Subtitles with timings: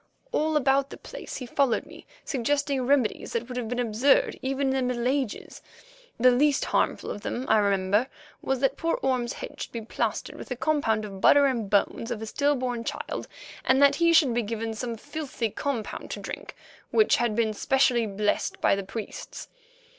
[0.31, 4.69] All about the place he followed me suggesting remedies that would have been absurd even
[4.69, 5.61] in the Middle Ages.
[6.19, 8.07] The least harmful of them, I remember,
[8.41, 11.83] was that poor Orme's head should be plastered with a compound of butter and the
[11.85, 13.27] bones of a still born child,
[13.63, 16.55] and that he should be given some filthy compound to drink
[16.89, 19.49] which had been specially blessed by the priests.